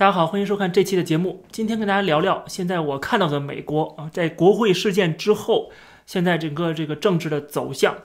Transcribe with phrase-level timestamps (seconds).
[0.00, 1.44] 大家好，欢迎收看这期的节目。
[1.52, 5.70] 今天跟大家聊聊现在我看到的美国啊，在国会事件之后，
[6.06, 7.98] 现在整个这个政治的走向，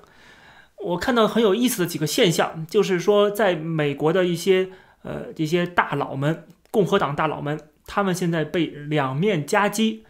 [0.83, 4.67] 我看到很有意思的几个现象，就是说在美国的一些
[5.03, 7.57] 呃这些大佬们，共和党大佬们，
[7.87, 10.03] 他们现在被两面夹击。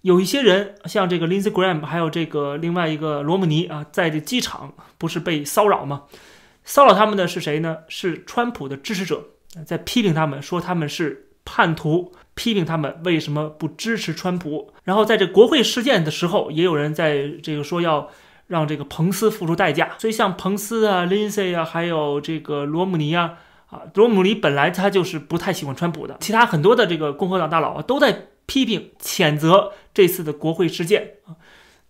[0.00, 6.06] 有一些人像这个 Lindsey Graham，还有这个另外一个罗姆尼啊，在这机场不是被骚扰吗？
[6.64, 7.76] 骚扰他们的是谁呢？
[7.86, 9.28] 是川普的支持者。
[9.66, 14.72] 在批评他们，说他们是叛徒，批评他们为什么不支持川普。
[14.84, 18.08] 然后在这国会事件的时候，也有人在这个说要
[18.46, 19.96] 让这个彭斯付出代价。
[19.98, 23.38] 所以像彭斯啊、Lindsay 啊，还有这个罗姆尼啊，
[23.70, 26.16] 啊，罗姆尼本来他就是不太喜欢川普的。
[26.20, 31.34] 其他很多的这个共和党大佬啊，都在批评、谴责这次的国会事件啊。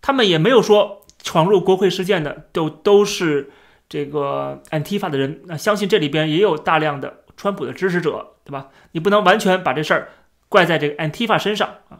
[0.01, 3.51] 他们也没有说闯入国会事件的都都是
[3.87, 5.41] 这个 Antifa 的人。
[5.45, 7.21] 那相信这里边也有大量的。
[7.37, 8.67] 川普的支持者，对吧？
[8.91, 10.09] 你不能完全把这事儿
[10.49, 11.99] 怪在这个 Antifa 身上啊。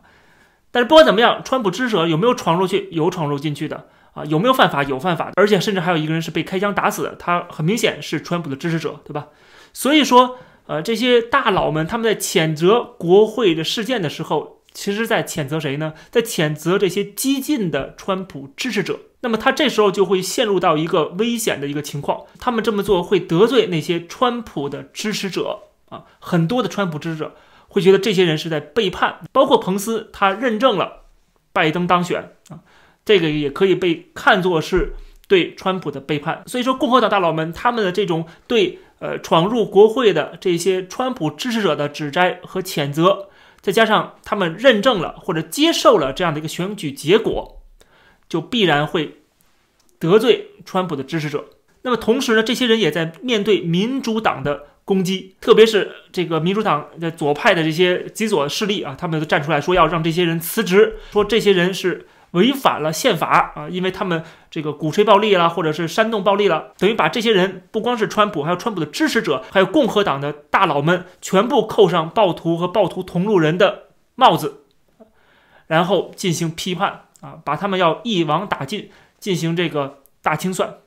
[0.71, 2.87] 但是不管怎么样，川普支持者有没有闯入去？
[2.91, 4.23] 有闯入进去的啊？
[4.25, 4.83] 有没有犯法？
[4.83, 7.15] 有犯法的，而且甚至还有一个人是被开枪打死的。
[7.15, 9.27] 他很明显是川普的支持者，对吧？
[9.73, 10.37] 所以说，
[10.67, 15.93] 呃，这些大佬们他们在谴责国会的事件的时候，其实在谴责谁呢？
[16.09, 18.99] 在谴责这些激进的川普支持者。
[19.23, 27.35] 那么他这时候就会陷入到一个危险的一个情况，他们这么做会得罪那些川普的支持者啊，很多的川普支持者
[27.67, 31.03] 会觉得这些人是在背叛，包括彭斯，他认证了
[31.53, 32.61] 拜登当选啊，
[33.05, 34.95] 这个也可以被看作是
[35.27, 36.41] 对川普的背叛。
[36.47, 43.29] 所以说，共和党大佬们他们的这种对呃闯入国会的这些川普支持者的指摘和谴责，
[43.61, 47.57] 再加上他们认证了或者接受了这样的一个选举结果。
[48.31, 49.23] 就必然会
[49.99, 51.49] 得罪川普的支持者。
[51.81, 73.83] 那么同时呢，这些人也在面对民主党的攻击，特别是这个民主党的左派的这些极左势力啊，他们都站出来说要让这些人辞职，说这些人是违反了宪法啊，因为他们这个鼓吹暴力啦，或者是煽动暴力了，等于把这些人不光是川普，还有川普的支持者，还有共和党的大佬们，全部扣上暴徒和暴徒同路人的
[74.15, 74.63] 帽子，
[75.67, 77.05] 然后进行批判。
[77.21, 80.77] 啊，把他们要一网打尽，进行这个大清算，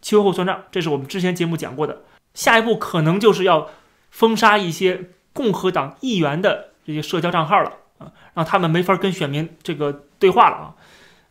[0.00, 2.04] 秋后算账，这是我们之前节目讲过的。
[2.32, 3.68] 下一步可能就是要
[4.10, 10.74] 封杀一些共和党议员的这些社交账号了啊，让他们没法跟选民这个对话了啊，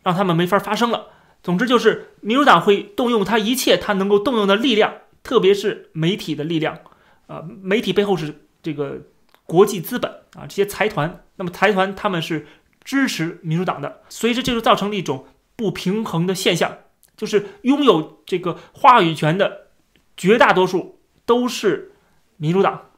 [0.02, 1.08] 让他们没法发声了。
[1.42, 6.78] 总之就是民主党会动用他一切他能够动用的力量，特别是媒体的力量
[7.26, 9.00] 啊，媒体背后是这个
[9.44, 12.46] 国际资本啊，这些财团，那么财团他们是。
[12.84, 15.24] 支持民主党的，所以这就造成了一种
[15.56, 16.80] 不平衡的现象，
[17.16, 19.68] 就是拥有这个话语权的
[20.18, 21.92] 绝大多数都是
[22.36, 22.90] 民主党，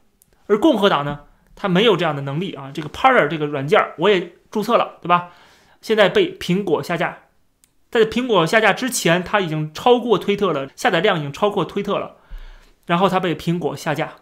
[0.47, 1.21] 而共和党呢，
[1.57, 2.71] 他没有这样的能力啊。
[2.73, 5.31] 这个 Parler 这个软件我也注册了，对吧？
[5.81, 7.17] 现在被苹果下架，
[7.91, 12.15] 在苹果下架之前，它已经超过推特了，下载量已经超过推特了，
[12.85, 14.13] 然后它被苹果下架，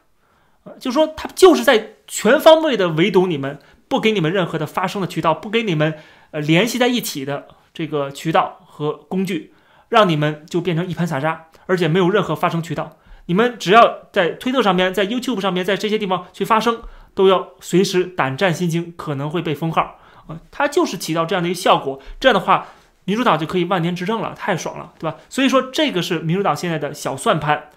[0.63, 3.59] 呃，就说它就是在全方位的围堵你们。
[3.87, 5.99] 不给你们任何的发声的渠道，不给你们
[6.31, 9.53] 呃联系在一起的这个渠道和工具，
[9.89, 12.97] 让你们就变成一盘散沙，而且没有任何发声渠道。
[13.27, 16.81] 你们只要在推特上面、在 YouTube 上面、在这些地方去发声，
[17.15, 20.37] 都要随时胆战心惊，可能会被封号啊！
[20.51, 21.99] 它就是起到这样的一个效果。
[22.19, 22.67] 这样的话，
[23.05, 25.17] 民主党就可以万年执政了，太爽了，对吧？
[25.29, 27.69] 所以说，这个是民主党现在的小算盘。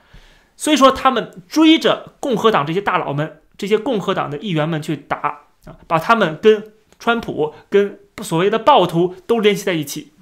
[0.56, 5.16] 所以说，他们追着共和党这些大佬们、这些共和党的议员们去打
[5.64, 5.76] 啊。
[5.86, 10.12] 把他们跟川普、跟所谓的暴徒都联系在一起，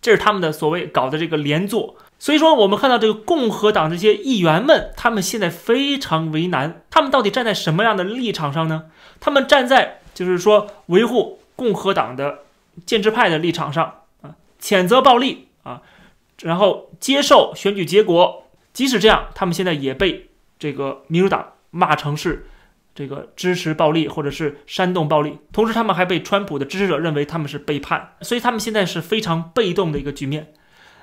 [0.00, 1.96] 这是他们的所谓搞的这个连坐。
[2.18, 6.82] 所以说，我们看到这个共和党这些议员们，他们现在非常为难。
[6.90, 8.84] 他们到底站在什么样的立场上呢？
[9.20, 12.40] 他们站在就是说维护共和党的
[12.84, 15.82] 建制派的立场上啊，谴责暴力啊，
[16.42, 18.44] 然后接受选举结果。
[18.72, 22.46] 即使这样，他们现在也被这个民主党骂成是。
[22.94, 30.54] 这个支持暴力或者是煽动暴力，同时他们还被川普的支持者认为他们是背叛，所以他们现在是非常被动的一个局面。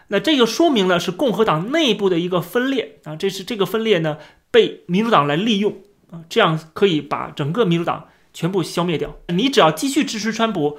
[0.08, 4.18] 那这个说明了是共和党内部的一个分裂啊，这是这个分裂呢
[4.52, 5.78] 被民主党来利用
[6.12, 9.16] 啊，这样可以把整个民主党全部消灭掉。
[9.28, 10.78] 你只要继续支持川普，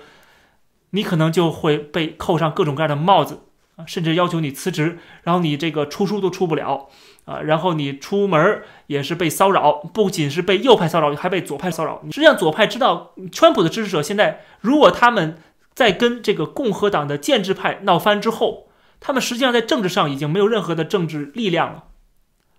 [0.91, 3.41] 你可能就会被扣上各种各样的帽子
[3.77, 6.89] 啊，甚至要求你辞职，然后你这个出书都出不了。
[7.25, 12.03] 啊，然后你出门也是被骚扰，不仅是被右派骚扰，还被左派骚扰。
[12.11, 15.39] 实际上，左派知道川普的支持者现在，如果他们
[15.73, 18.67] 在跟这个共和党的建制派闹翻之后，
[19.07, 21.85] 他们实际上在政治上已经没有任何的政治力量了，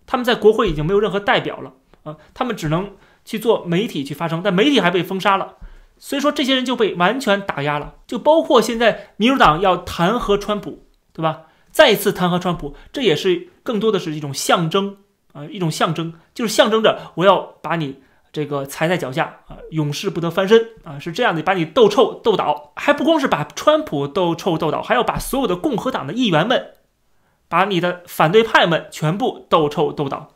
[0.05, 2.91] 他们在国会已经没有任何代表了啊，他们只能
[3.25, 5.55] 去做媒体去发声，但媒体还被封杀了，
[5.97, 7.95] 所以说这些人就被完全打压了。
[8.05, 11.47] 就包括现在民主党要弹劾川普，对吧？
[11.71, 14.97] 再一次弹劾川普，这也是更多的是一种象征
[15.33, 18.03] 啊，一种象征，就是象征着我要把你
[18.35, 26.73] 这个踩在脚下啊，永世不得翻身啊，是这样的，把你斗臭斗倒，还不光是把川普斗臭斗倒，还要把所有的共和党的议员们，
[27.47, 30.33] 把你的反对派们全部斗臭斗倒。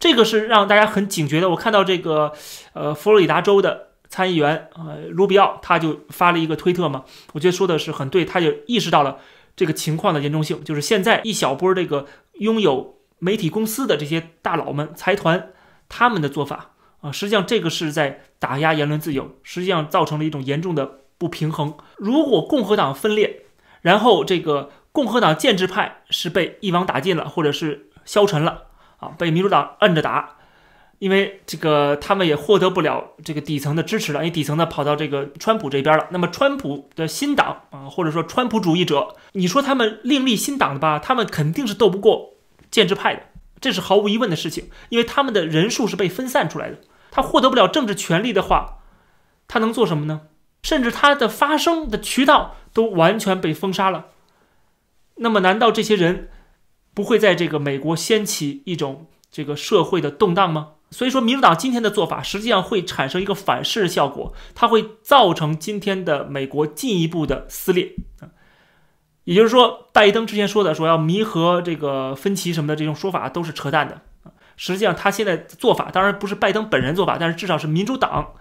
[0.00, 1.50] 这个是让大家很警觉的。
[1.50, 2.32] 我看到这个，
[2.72, 9.18] 呃，佛罗里达州的参议员呃卢比奥，他就发了一个推特嘛，我觉得说的是很对，他就意识到了
[9.54, 12.06] 这个情况的严重性，就是现在一小波这个
[12.40, 15.52] 拥有媒体公司的这些大佬们、财团
[15.88, 16.73] 他们的做法
[17.04, 21.74] 啊，实际上这个是在打压言论自由，实际上造成了一种严重的不平衡。
[21.98, 23.42] 如果共和党分裂，
[23.82, 29.12] 然后这个共和党建制派是被一网打尽了，或者是消沉了啊。
[29.18, 30.36] 被民主党摁着打，
[30.98, 36.06] 因为这个他们也获得不了这个底层的支持了，因为底层呢跑到这个川普这边了。
[36.10, 42.30] 那么川普的新党啊，或者说川普主义者，你说他们另立新党的吧，他们肯定是斗不过
[42.70, 43.22] 建制派的，
[43.60, 46.78] 这是毫无疑问的事情，因为他们的人数是被分散出来的。
[47.14, 48.78] 他获得不了政治权利的话，
[49.46, 50.22] 他能做什么呢？
[50.64, 54.06] 甚至他的发声的渠道都完全被封杀了。
[55.18, 56.28] 那么难道这些人？
[56.92, 60.72] 不会在这个美国掀起一种这个社会的动荡吗？
[60.90, 67.94] 所以说，民主党今天的做法实际上会产生一个反噬效果，它会造成今天的美国进一步的撕裂。
[69.24, 74.02] 也就是说，拜登之前说的说要弥合这个分歧什么的这种说法都是扯淡的。
[74.56, 78.34] 实际上，他现在做法当然不是拜登本人做法，但是至少是民主党，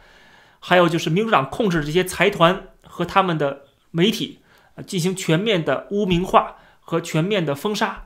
[0.59, 4.39] 还有就是民主党控制这些财团和他们的媒体
[4.75, 8.03] 啊，进行全面的污名化和全面的封杀。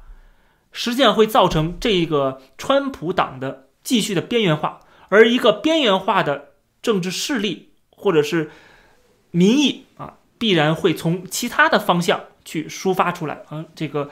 [0.72, 6.50] 实际上会造成这个川普党的继续的边缘化，而一个边缘化的
[6.82, 8.52] 政治势力或者是
[9.32, 14.10] 民意啊，必然会从其他的方向去抒发出来啊，这个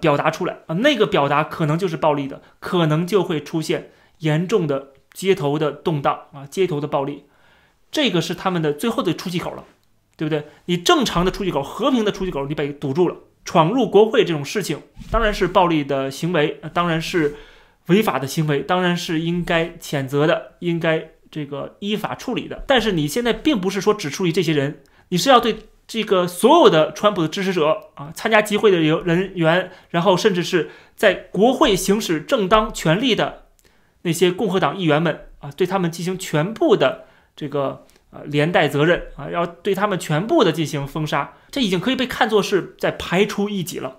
[0.00, 7.26] 表达出来啊，那个表达可能就是暴力的，可能就会出现严重的街头的动荡啊，街头的暴力，
[7.92, 9.62] 这个是他们的最后的出气口了，
[10.16, 10.48] 对不对？
[10.64, 13.16] 你正常的出气口、和平的出气口，你被堵住了。
[13.44, 17.36] 闯入国会这种事情，当然是暴力的行为，当然是
[17.86, 22.64] 违法的行为，当然是应该谴责的，应该这个依法处理的。
[22.66, 33.46] 但是你现在并不是说只处理这些人，你是要对这个所有的川普的支持者啊，参加集会的人人员，然后甚至是在国会行使正当权利的
[34.02, 37.84] 那些共和党议员们啊，对他们进行全部的这个。
[38.28, 43.98] 连带责任啊，要对他们全部的进行封杀，这已经可以被看作是在排除异己了，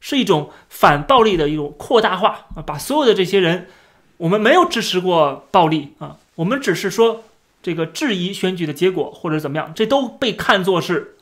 [0.00, 3.68] 是一种反暴力的一种扩大化啊，把所有的这些人，
[4.16, 7.24] 我们没有支持过暴力啊，我们只是说
[7.62, 11.16] 这个质疑选举的结果或者怎么样，这都被看作是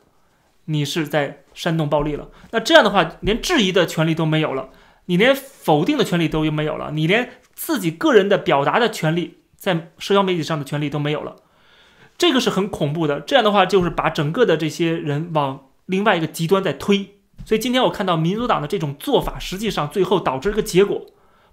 [0.66, 2.28] 你是在煽动暴力了。
[2.50, 4.68] 那这样的话，连质疑的权利都没有了，
[5.06, 11.36] 你连否定的权利都没有了，你连自己个人的表达的权利，在社交媒体上的权利都没有了。
[12.18, 17.14] 这个是很恐怖的，这样的话就是把整个的这些人往另外一个极端在推。
[17.44, 21.06] 所以今天我看到民主党的这种做法，实际上最后导致一个结果，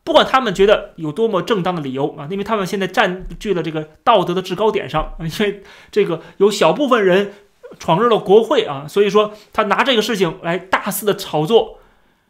[0.03, 7.33] 不管他们觉得有多么正当的理由啊，因为他们现在占据了这个道德的制高点上，因为这个有小部分人
[7.79, 11.79] 闯入了国会啊， 所以说他拿这个事情来大肆的炒作，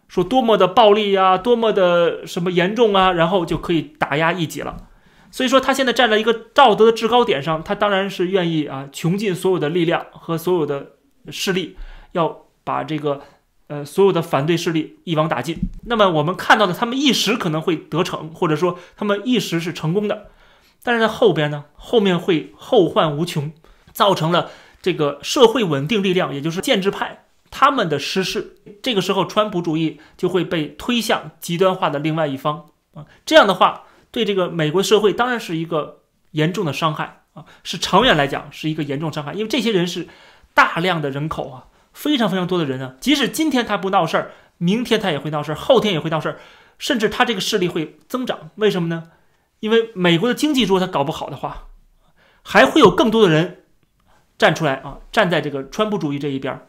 [0.07, 4.77] 说多么的暴力啊，多么的什么严重啊，然后就可以打压异己了。
[5.31, 10.91] 所以说，他现在站在一个道德的制高点上，他当然是愿意啊，穷尽所有的力量和所有的
[11.31, 11.75] 势力，
[12.11, 13.21] 要把这个
[13.73, 15.57] 呃所有的反对势力一网打尽。
[15.85, 20.29] 那么我们看到的，他们一时可能会得逞，或者说他们一时是成功的，
[20.83, 23.51] 但是在后边呢，后面会后患无穷，
[23.91, 24.51] 造成了
[24.81, 28.57] 这个社会稳定力量，也就是建制派他们的失势。
[28.83, 33.85] 这个时候，川普主义就会被推向极端化的另外一方啊，这样的话。
[34.13, 36.01] 对这个美国社会当然是一个
[36.33, 40.07] 严重的伤害啊，是长远来讲是一个严重伤害，因为这些人是
[40.53, 46.37] 大量的人口啊，非常非常多的人啊，即使今天他不闹事儿，明天他也会闹事儿，后天也会闹事儿，
[46.77, 48.49] 甚至他这个势力会增长。
[48.55, 49.03] 为什么呢？
[49.59, 51.67] 因为美国的经济如果他搞不好的话，
[52.43, 53.63] 还会有更多的人
[54.37, 56.59] 站出来啊，站在这个川普主义这一边。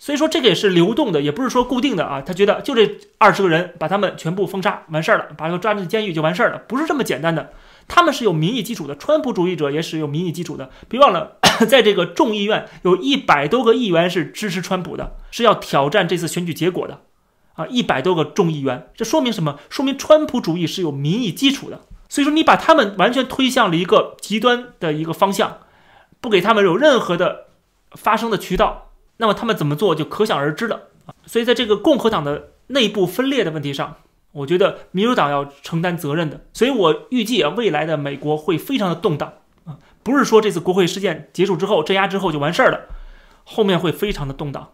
[0.00, 2.22] 所以说这个也是流动的，也不是说固定的啊。
[2.22, 7.52] 他觉得就这二十个人，把他们全部封杀完事儿了，把他抓进监狱就完事儿了，不是这么简单的。
[7.88, 10.70] 他们是有民意基础的，川普主义者也是有民意基础的。
[10.88, 17.00] 别忘了， 在这个众议院有一百多个议员是支持川普的，是要挑战这次选举结果的
[17.54, 19.58] 啊，一百多个众议员，这说明什么？
[19.68, 25.58] 说明川普主义是有民意基础的所以说，你把他们完全推向了一个极端的一个方向，
[26.20, 27.46] 不给他们有任何的
[27.92, 30.82] 发声的渠道，那么他们怎么做就可想而知了。
[31.26, 33.96] 所以，在这个共和党的内部分裂的问题上，
[34.32, 36.44] 我觉得民主党要承担责任的。
[36.52, 39.32] 所以我预计啊，未来的美国会非常的动荡
[39.64, 42.80] 啊，不是说这次国会事件结束之后镇压之后就完事儿了，
[43.44, 44.72] 后面会非常的动荡。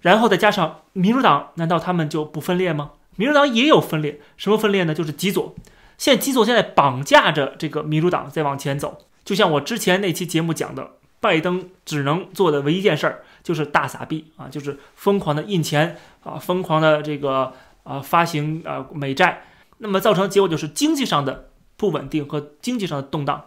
[0.00, 2.92] 然后再加上民主党，难道他们就不分裂吗？
[3.16, 4.94] 民主党也有分裂，什么分裂呢？
[4.94, 5.54] 就是极左。
[5.98, 19.44] 现在极左现在绑架着这个民主党在往前走，就像我之前那期节目讲的，拜登只能做的唯一件事儿就是大撒币啊，就是疯狂的印钱啊，疯狂的这个啊发行啊美债，
[19.78, 23.46] 那么造成的结果就是经济上的不稳定和经济上的动荡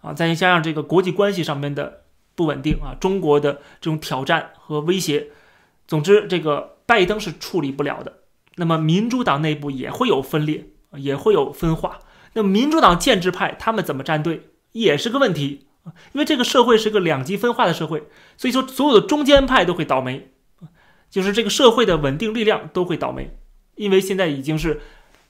[0.00, 2.02] 啊，再加上这个国际关系上面的
[2.34, 5.28] 不稳定啊，中国的这种挑战和威胁。
[5.86, 8.20] 总之，这个拜登是处理不了的。
[8.56, 12.00] 那么，民主党内部也会有分裂，也会有分化。
[12.32, 15.66] 那民主党建制派他们怎么站队，也是个问题
[16.12, 20.30] 因为这个社会是个两极分化的社会，所以说所有的中间派都会倒霉，
[21.08, 23.36] 就是这个社会的稳定力量都会倒霉。
[23.76, 24.80] 因为现在已经是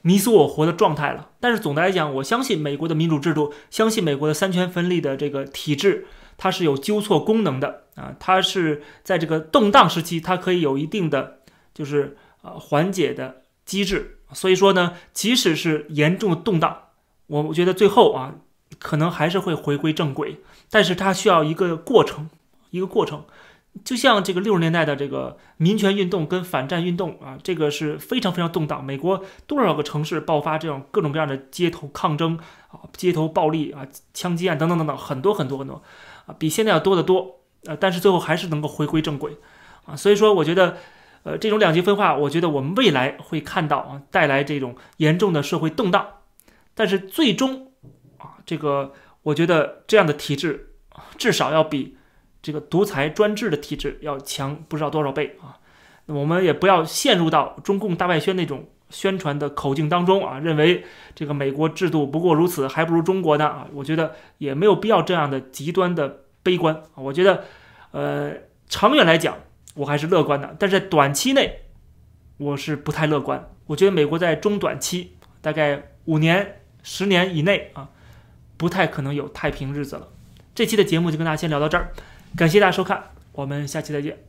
[0.01, 1.29] 你死我活的状态了。
[1.39, 6.07] 但是总的来讲，我相信美国的民主制度，相信美国的三权分立的这个体制。
[6.39, 11.39] 它是有纠错功能的啊，它是在这个动荡时期，它可以有一定的
[11.73, 14.19] 就是呃缓解的机制。
[14.33, 16.89] 所以说呢，即使是严重的动荡，
[17.25, 18.35] 我我觉得最后啊，
[18.77, 20.37] 可能还是会回归正轨，
[20.69, 22.29] 但是它需要一个过程，
[22.69, 23.25] 一个过程。
[23.83, 28.83] 就像这个六十年代的这个民权运动跟反战运动啊，这个是非常非常动荡。
[28.83, 32.37] 美国多少个城市爆发这种各种各样的街头抗争
[32.69, 35.81] 啊，街头暴力啊，枪击案等等等等，很多很多很多。
[36.25, 39.37] 啊，比现在要多得多，呃，但是最后还是能够回归正轨，
[39.85, 40.77] 啊，所以说我觉得，
[41.23, 46.05] 呃，这种两极分化，我觉得我们未来会看到啊，带来这种严重的社会动荡，
[46.75, 47.71] 但是最终，
[48.17, 48.93] 啊，这个
[49.23, 50.75] 我觉得这样的体制，
[51.17, 51.96] 至少要比
[52.47, 55.59] 这个独裁专制的体制要强不知道多少倍啊，
[56.05, 66.19] 我们也不要陷入到中共大外宣那种宣传的口径当中啊，认为这个美国制度不过如此，还不如中国呢啊，我觉得也没有必要这样的极端的。
[66.43, 67.43] 悲观啊我觉得，
[67.91, 68.31] 呃，
[68.69, 69.37] 长远来讲，
[69.75, 70.55] 我还是乐观的。
[70.57, 71.63] 但是在短期内，
[72.37, 73.49] 我是不太乐观。
[73.65, 77.89] 我觉得美国在中短期，大概五年、十年以内啊，
[78.55, 80.07] 不太可能有太平日子了。
[80.55, 81.91] 这期的节目就跟大家先聊到这儿，
[82.37, 84.26] 感谢大家收看，我们下期再见。